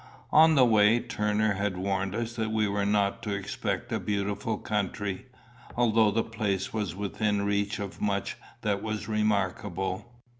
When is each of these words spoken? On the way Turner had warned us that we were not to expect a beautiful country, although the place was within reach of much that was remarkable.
On 0.31 0.55
the 0.55 0.65
way 0.65 0.99
Turner 0.99 1.53
had 1.53 1.77
warned 1.77 2.15
us 2.15 2.33
that 2.35 2.49
we 2.49 2.67
were 2.67 2.87
not 2.87 3.21
to 3.21 3.35
expect 3.35 3.91
a 3.91 3.99
beautiful 3.99 4.57
country, 4.57 5.27
although 5.77 6.09
the 6.09 6.23
place 6.23 6.73
was 6.73 6.95
within 6.95 7.43
reach 7.43 7.77
of 7.77 8.01
much 8.01 8.35
that 8.61 8.81
was 8.81 9.07
remarkable. 9.07 10.11